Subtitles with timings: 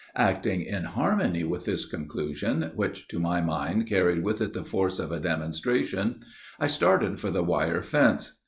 [0.17, 4.97] "Acting in harmony with this conclusion, which to my mind carried with it the force
[4.97, 6.21] of a demonstration,
[6.59, 8.33] I started for the wire fence.